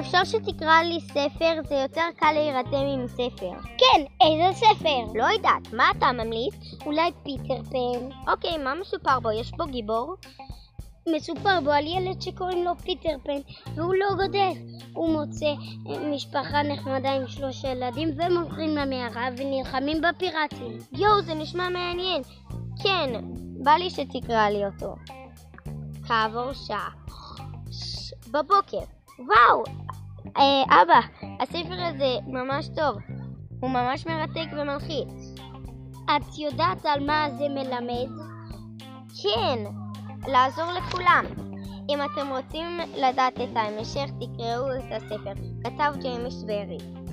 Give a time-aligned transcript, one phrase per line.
[0.00, 1.60] אפשר שתקרא לי ספר?
[1.68, 3.50] זה יותר קל להירדם עם ספר.
[3.78, 5.12] כן, איזה ספר?
[5.14, 6.54] לא יודעת, מה אתה ממליץ?
[6.86, 8.30] אולי פיטר פן.
[8.32, 9.32] אוקיי, מה מסופר בו?
[9.32, 10.14] יש בו גיבור?
[11.16, 14.52] מסופר בו על ילד שקוראים לו פיטר פן, והוא לא גודל.
[14.94, 15.54] הוא מוצא
[16.14, 20.78] משפחה נחמדה עם שלושה ילדים, והם הולכים למערה ונלחמים בפיראטים.
[20.92, 22.22] יואו, זה נשמע מעניין.
[22.82, 23.10] כן,
[23.62, 24.94] בא לי שתקרא לי אותו.
[26.06, 26.88] כעבור שעה.
[28.30, 28.95] בבוקר.
[29.18, 29.64] וואו!
[30.36, 31.00] אה, אבא,
[31.40, 32.96] הספר הזה ממש טוב.
[33.60, 35.34] הוא ממש מרתק ומלחיץ.
[36.04, 38.24] את יודעת על מה זה מלמד?
[39.22, 39.58] כן,
[40.26, 41.24] לעזור לכולם.
[41.88, 42.66] אם אתם רוצים
[42.96, 45.32] לדעת את ההמשך, תקראו את הספר.
[45.64, 47.05] כתב ג'יימס ברי.